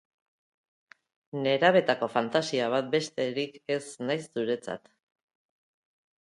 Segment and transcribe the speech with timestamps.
[1.43, 4.91] Nerabetako fantasia bat besterik ez naiz zuretzat.